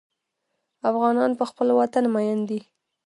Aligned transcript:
افغانان 0.89 1.31
په 1.39 1.43
خپل 1.49 1.67
وطن 1.79 2.03
مین 2.13 2.39
دي. 2.49 2.59